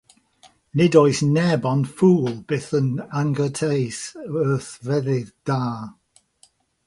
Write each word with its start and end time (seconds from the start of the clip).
Nid 0.77 0.93
oes 1.01 1.19
neb 1.35 1.67
ond 1.71 1.89
ffwl 1.99 2.31
byth 2.51 2.71
yn 2.79 2.89
anghwrtais 3.19 3.99
wrth 4.37 4.71
feddyg 4.87 5.27
da. 5.49 5.61